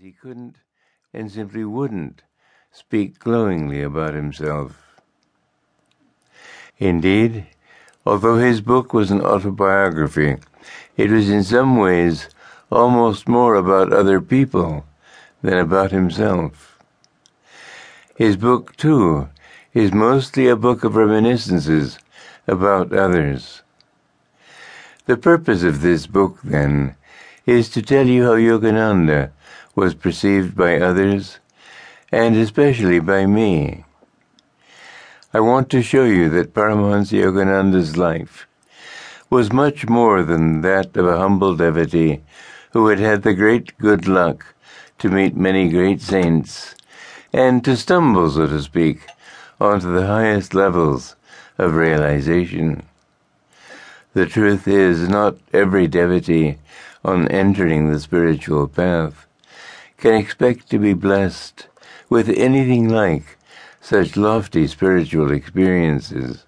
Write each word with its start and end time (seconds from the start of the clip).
he 0.00 0.12
couldn't 0.12 0.54
and 1.12 1.28
simply 1.28 1.64
wouldn't 1.64 2.22
speak 2.70 3.18
glowingly 3.18 3.82
about 3.82 4.14
himself. 4.14 5.00
Indeed, 6.78 7.48
although 8.06 8.36
his 8.36 8.60
book 8.60 8.92
was 8.92 9.10
an 9.10 9.20
autobiography, 9.20 10.36
it 10.96 11.10
was 11.10 11.28
in 11.28 11.42
some 11.42 11.76
ways 11.76 12.28
almost 12.70 13.26
more 13.26 13.56
about 13.56 13.92
other 13.92 14.20
people 14.20 14.84
than 15.42 15.58
about 15.58 15.90
himself. 15.90 16.78
His 18.14 18.36
book, 18.36 18.76
too, 18.76 19.30
is 19.74 19.92
mostly 19.92 20.46
a 20.46 20.54
book 20.54 20.84
of 20.84 20.94
reminiscences 20.94 21.98
about 22.46 22.92
others. 22.92 23.62
The 25.06 25.16
purpose 25.16 25.64
of 25.64 25.80
this 25.80 26.06
book, 26.06 26.38
then, 26.44 26.94
is 27.48 27.70
to 27.70 27.80
tell 27.80 28.06
you 28.06 28.24
how 28.24 28.34
Yogananda 28.34 29.30
was 29.74 29.94
perceived 29.94 30.54
by 30.54 30.78
others, 30.78 31.38
and 32.12 32.36
especially 32.36 33.00
by 33.00 33.24
me. 33.24 33.86
I 35.32 35.40
want 35.40 35.70
to 35.70 35.80
show 35.82 36.04
you 36.04 36.28
that 36.28 36.52
Paramahansa 36.52 37.16
Yogananda's 37.22 37.96
life 37.96 38.46
was 39.30 39.50
much 39.50 39.88
more 39.88 40.22
than 40.22 40.60
that 40.60 40.94
of 40.94 41.06
a 41.06 41.16
humble 41.16 41.56
devotee 41.56 42.20
who 42.72 42.88
had 42.88 42.98
had 42.98 43.22
the 43.22 43.32
great 43.32 43.78
good 43.78 44.06
luck 44.06 44.54
to 44.98 45.08
meet 45.08 45.34
many 45.34 45.70
great 45.70 46.02
saints 46.02 46.74
and 47.32 47.64
to 47.64 47.78
stumble, 47.78 48.30
so 48.30 48.46
to 48.46 48.60
speak, 48.60 49.06
onto 49.58 49.90
the 49.90 50.06
highest 50.06 50.52
levels 50.52 51.16
of 51.56 51.74
realization. 51.74 52.87
The 54.18 54.26
truth 54.26 54.66
is, 54.66 55.08
not 55.08 55.36
every 55.52 55.86
devotee 55.86 56.58
on 57.04 57.28
entering 57.28 57.88
the 57.88 58.00
spiritual 58.00 58.66
path 58.66 59.28
can 59.96 60.14
expect 60.14 60.68
to 60.70 60.80
be 60.80 60.92
blessed 60.92 61.68
with 62.10 62.28
anything 62.28 62.88
like 62.88 63.38
such 63.80 64.16
lofty 64.16 64.66
spiritual 64.66 65.30
experiences. 65.30 66.46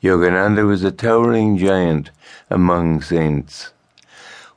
Yogananda 0.00 0.64
was 0.64 0.84
a 0.84 0.92
towering 0.92 1.58
giant 1.58 2.12
among 2.48 3.02
saints, 3.02 3.72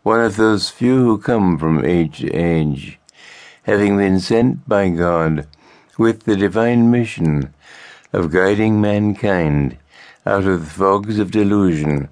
one 0.03 0.21
of 0.21 0.35
those 0.35 0.69
few 0.69 0.97
who 0.97 1.17
come 1.17 1.57
from 1.57 1.83
age 1.83 2.19
to 2.19 2.29
age, 2.29 2.99
having 3.63 3.97
been 3.97 4.19
sent 4.19 4.69
by 4.69 4.89
God 4.89 5.47
with 5.97 6.25
the 6.25 6.35
divine 6.35 6.91
mission 6.91 7.51
of 8.13 8.29
guiding 8.29 8.79
mankind 8.79 9.77
out 10.25 10.45
of 10.45 10.61
the 10.61 10.71
fogs 10.71 11.17
of 11.19 11.31
delusion 11.31 12.09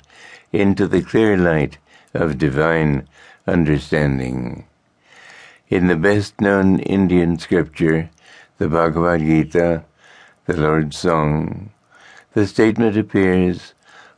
into 0.51 0.87
the 0.87 1.01
clear 1.01 1.37
light 1.37 1.77
of 2.13 2.37
divine 2.37 3.07
understanding. 3.45 4.65
In 5.69 5.87
the 5.87 5.95
best 5.95 6.41
known 6.41 6.79
Indian 6.79 7.37
scripture, 7.37 8.09
the 8.57 8.67
Bhagavad 8.67 9.21
Gita, 9.21 9.83
the 10.45 10.57
Lord's 10.57 10.97
Song, 10.97 11.71
the 12.33 12.47
statement 12.47 12.97
appears, 12.97 13.73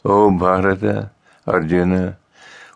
O 0.06 0.32
Bharata, 0.32 1.12
Arjuna, 1.46 2.18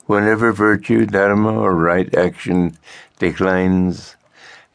whenever 0.06 0.52
virtue, 0.52 1.06
dharma, 1.06 1.54
or 1.58 1.74
right 1.74 2.14
action 2.14 2.78
declines, 3.18 4.16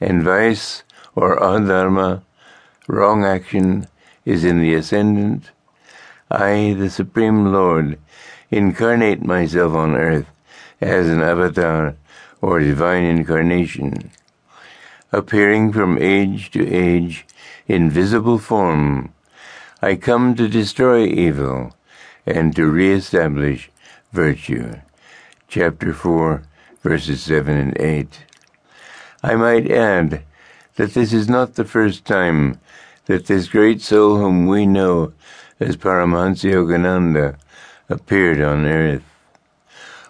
and 0.01 0.23
vice 0.23 0.83
or 1.15 1.39
adharma, 1.39 2.23
wrong 2.89 3.25
action, 3.25 3.87
is 4.25 4.45
in 4.45 4.61
the 4.61 4.75
ascendant, 4.75 5.51
I, 6.31 6.75
the 6.79 6.91
Supreme 6.91 7.53
Lord, 7.53 7.99
incarnate 8.51 9.25
myself 9.25 9.75
on 9.75 9.95
earth 9.95 10.27
as 10.81 11.09
an 11.09 11.21
avatar 11.23 11.97
or 12.41 12.61
divine 12.61 13.05
incarnation, 13.05 14.11
appearing 15.13 15.73
from 15.73 15.99
age 15.99 16.51
to 16.53 16.67
age 16.67 17.27
in 17.67 17.91
visible 17.91 18.39
form 18.39 19.13
I 19.83 19.95
come 19.95 20.35
to 20.35 20.47
destroy 20.47 21.07
evil 21.07 21.75
and 22.27 22.55
to 22.55 22.71
reestablish 22.71 23.71
virtue. 24.13 24.75
Chapter 25.49 25.95
4, 25.95 26.43
verses 26.83 27.23
7 27.23 27.57
and 27.57 27.81
8. 27.81 28.25
I 29.23 29.37
might 29.37 29.71
add 29.71 30.23
that 30.77 30.93
this 30.93 31.15
is 31.15 31.31
not 31.31 31.55
the 31.55 31.65
first 31.65 32.05
time 32.05 32.61
that 33.07 33.25
this 33.25 33.49
great 33.49 33.81
soul 33.81 34.19
whom 34.19 34.47
we 34.47 34.67
know 34.67 35.15
as 35.61 35.77
Paramahansa 35.77 36.51
Yogananda 36.51 37.37
appeared 37.89 38.41
on 38.41 38.67
earth. 38.67 39.05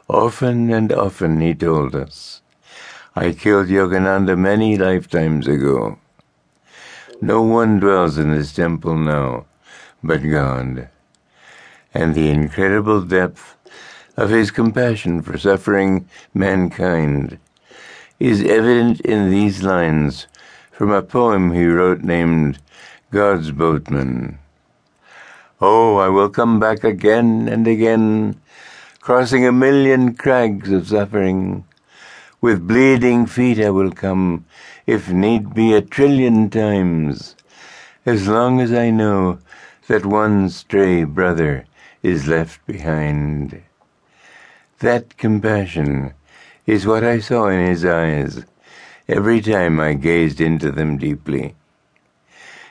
Often 0.09 0.72
and 0.72 0.93
often, 0.93 1.41
he 1.41 1.55
told 1.55 1.94
us, 1.94 2.41
I 3.15 3.33
killed 3.33 3.66
Yogananda 3.66 4.39
many 4.39 4.78
lifetimes 4.78 5.49
ago. 5.49 5.99
No 7.21 7.43
one 7.43 7.81
dwells 7.81 8.16
in 8.16 8.31
this 8.31 8.53
temple 8.55 8.97
now 8.97 9.47
but 10.03 10.19
God, 10.19 10.89
and 11.93 12.15
the 12.15 12.31
incredible 12.31 13.03
depth 13.03 13.56
of 14.16 14.31
his 14.31 14.50
compassion 14.50 15.22
for 15.22 15.37
suffering 15.37 16.09
mankind 16.33 17.39
is 18.19 18.43
evident 18.43 19.00
in 19.00 19.31
these 19.31 19.62
lines 19.62 20.27
from 20.71 20.91
a 20.91 21.03
poem 21.03 21.53
he 21.53 21.66
wrote 21.66 22.00
named 22.00 22.59
God's 23.10 23.50
Boatman. 23.50 24.39
Oh, 25.62 25.98
I 25.98 26.09
will 26.09 26.31
come 26.31 26.59
back 26.59 26.84
again 26.84 27.47
and 27.47 27.66
again, 27.66 28.41
crossing 29.00 29.47
a 29.47 29.53
million 29.53 30.15
crags 30.15 30.71
of 30.71 30.88
suffering. 30.88 31.65
With 32.41 32.66
bleeding 32.66 33.26
feet 33.26 33.60
I 33.60 33.69
will 33.69 33.93
come, 33.93 34.47
if 34.87 35.10
need 35.10 35.53
be 35.53 35.75
a 35.75 35.82
trillion 35.82 36.48
times, 36.48 37.37
as 38.06 38.26
long 38.26 38.62
as 38.62 38.72
I 38.72 38.88
know 38.88 39.38
that 39.88 40.06
one 40.06 40.48
stray 40.48 41.04
brother 41.04 41.66
is 42.03 42.27
left 42.27 42.66
behind. 42.66 43.60
That 44.78 45.19
compassion 45.19 46.15
is 46.65 46.87
what 46.87 47.04
I 47.04 47.19
saw 47.19 47.48
in 47.48 47.66
his 47.66 47.84
eyes 47.84 48.47
every 49.06 49.42
time 49.42 49.78
I 49.78 49.92
gazed 49.92 50.41
into 50.41 50.71
them 50.71 50.97
deeply. 50.97 51.54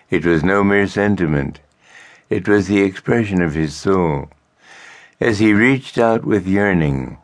It 0.10 0.26
was 0.26 0.44
no 0.44 0.64
mere 0.64 0.88
sentiment, 0.88 1.60
it 2.30 2.48
was 2.48 2.68
the 2.68 2.82
expression 2.82 3.42
of 3.42 3.56
his 3.56 3.76
soul, 3.76 4.30
as 5.20 5.40
he 5.40 5.52
reached 5.52 5.98
out 5.98 6.24
with 6.24 6.48
yearning 6.48 7.18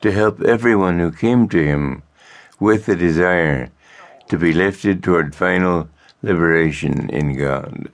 to 0.00 0.10
help 0.10 0.40
everyone 0.42 0.98
who 0.98 1.12
came 1.12 1.48
to 1.48 1.64
him 1.64 2.02
with 2.58 2.86
the 2.86 2.96
desire 2.96 3.70
to 4.28 4.36
be 4.36 4.52
lifted 4.52 5.02
toward 5.02 5.34
final 5.34 5.88
liberation 6.22 7.08
in 7.10 7.36
God. 7.36 7.88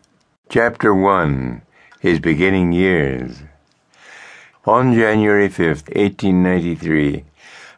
Chapter 0.48 0.94
1 0.94 1.62
His 2.00 2.18
Beginning 2.18 2.72
Years 2.72 3.42
On 4.64 4.94
January 4.94 5.48
5, 5.48 5.66
1893, 5.88 7.24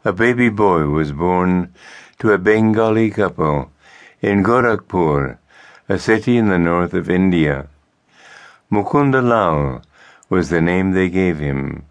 a 0.04 0.12
baby 0.12 0.48
boy 0.48 0.84
was 0.84 1.10
born 1.10 1.74
to 2.20 2.32
a 2.32 2.38
Bengali 2.38 3.10
couple 3.10 3.70
in 4.22 4.44
Gorakhpur, 4.44 5.38
a 5.88 5.98
city 5.98 6.36
in 6.36 6.48
the 6.48 6.58
north 6.58 6.94
of 6.94 7.10
India. 7.10 7.68
Mukunda 8.68 9.22
Lal 9.22 9.82
was 10.28 10.48
the 10.48 10.60
name 10.60 10.90
they 10.90 11.08
gave 11.08 11.38
him. 11.38 11.84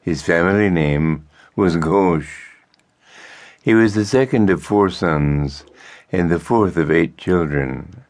His 0.00 0.22
family 0.22 0.70
name 0.70 1.28
was 1.54 1.76
Ghosh. 1.76 2.54
He 3.62 3.74
was 3.74 3.94
the 3.94 4.06
second 4.06 4.48
of 4.48 4.62
four 4.62 4.88
sons 4.88 5.64
and 6.10 6.30
the 6.30 6.40
fourth 6.40 6.78
of 6.78 6.90
eight 6.90 7.18
children. 7.18 8.04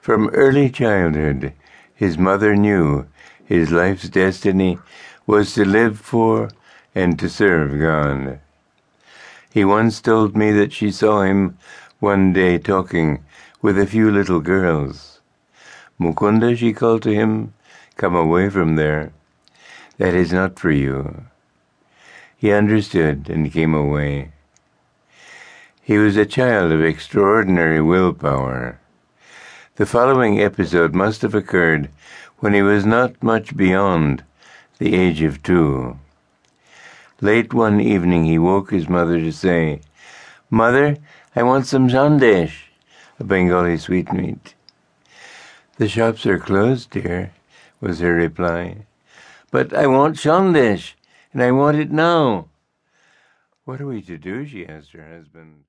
From 0.00 0.28
early 0.30 0.68
childhood, 0.68 1.52
his 1.94 2.18
mother 2.18 2.56
knew 2.56 3.06
his 3.44 3.70
life's 3.70 4.08
destiny 4.08 4.78
was 5.24 5.54
to 5.54 5.64
live 5.64 6.00
for 6.00 6.50
and 6.96 7.16
to 7.20 7.28
serve 7.28 7.78
God. 7.80 8.40
He 9.52 9.64
once 9.64 10.00
told 10.00 10.36
me 10.36 10.50
that 10.50 10.72
she 10.72 10.90
saw 10.90 11.22
him 11.22 11.58
one 12.00 12.32
day 12.32 12.58
talking 12.58 13.22
with 13.62 13.78
a 13.78 13.86
few 13.86 14.10
little 14.10 14.40
girls. 14.40 15.13
Mukunda, 16.00 16.56
she 16.56 16.72
called 16.72 17.02
to 17.02 17.14
him, 17.14 17.54
come 17.96 18.14
away 18.14 18.50
from 18.50 18.76
there. 18.76 19.12
That 19.98 20.14
is 20.14 20.32
not 20.32 20.58
for 20.58 20.70
you. 20.70 21.26
He 22.36 22.50
understood 22.50 23.28
and 23.30 23.52
came 23.52 23.74
away. 23.74 24.32
He 25.80 25.98
was 25.98 26.16
a 26.16 26.26
child 26.26 26.72
of 26.72 26.82
extraordinary 26.82 27.80
willpower. 27.80 28.80
The 29.76 29.86
following 29.86 30.40
episode 30.40 30.94
must 30.94 31.22
have 31.22 31.34
occurred 31.34 31.90
when 32.38 32.54
he 32.54 32.62
was 32.62 32.84
not 32.84 33.22
much 33.22 33.56
beyond 33.56 34.24
the 34.78 34.94
age 34.94 35.22
of 35.22 35.42
two. 35.42 35.98
Late 37.20 37.54
one 37.54 37.80
evening 37.80 38.24
he 38.24 38.38
woke 38.38 38.70
his 38.70 38.88
mother 38.88 39.18
to 39.20 39.32
say, 39.32 39.80
Mother, 40.50 40.96
I 41.36 41.42
want 41.42 41.66
some 41.66 41.88
sandesh, 41.88 42.68
a 43.18 43.24
Bengali 43.24 43.78
sweetmeat. 43.78 44.54
The 45.76 45.88
shops 45.88 46.24
are 46.24 46.38
closed, 46.38 46.90
dear, 46.90 47.32
was 47.80 47.98
her 47.98 48.14
reply. 48.14 48.86
But 49.50 49.72
I 49.72 49.86
want 49.88 50.16
sandesh, 50.16 50.94
and 51.32 51.42
I 51.42 51.50
want 51.50 51.78
it 51.78 51.90
now. 51.90 52.48
What 53.64 53.80
are 53.80 53.86
we 53.86 54.00
to 54.02 54.16
do? 54.16 54.46
she 54.46 54.66
asked 54.66 54.92
her 54.92 55.04
husband. 55.04 55.62